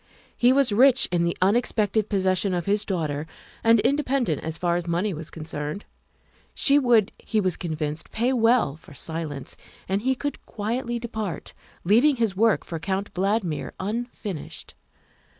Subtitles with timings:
[0.35, 3.27] He was rich in the unexpected possession of his daughter
[3.63, 5.83] and independent as far as money was con cerned.
[6.55, 9.55] She would, he was convinced, pay well for silence,
[9.87, 11.53] and he could quietly depart,
[11.83, 14.73] leaving his work for Count Valdmir unfinished.